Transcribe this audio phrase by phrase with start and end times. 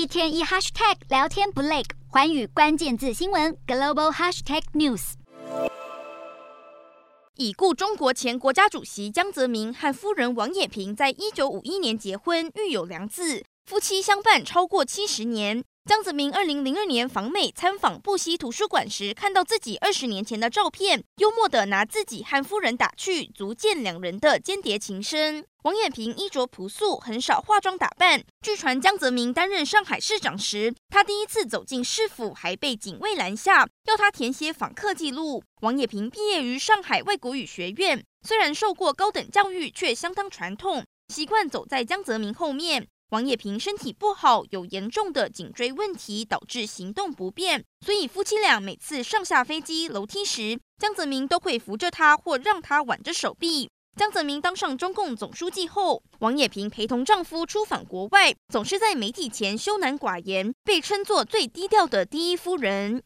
[0.00, 5.12] 一天一 hashtag 聊天不累，环宇关键字新闻 global hashtag news。
[7.36, 15.62] 已故中国前国家主席江泽民和夫人王冶平在一九五一年结婚，育有两子，夫妻相伴超过七十年。
[15.90, 25.44] 江泽民二零零二年访美参访布希图书馆时，看到自己二十年前的照片，幽默地拿自己和夫人打趣，足见两人的间谍情深。
[25.64, 28.22] 王冶平衣着朴素，很少化妆打扮。
[28.40, 35.42] 据传江泽民担任上海市长时，他第一次走进市府还被警卫拦下，要他填写访客记录。
[35.62, 42.86] 王冶平毕业于上海外国语学院，虽然受过高等教育，却相当传统，习惯走在江泽民后面。
[43.10, 53.68] 王野平身体不好，有严重的颈椎问题，导致行动不便，所以夫妻俩每次上下飞机楼梯时，江泽民都会扶着他或让他挽着手臂。
[53.96, 62.96] 江泽民当上中共总书记后，王野平陪同丈夫出访国外，总是在媒体前羞赧寡言，被称作最低调的第一夫人。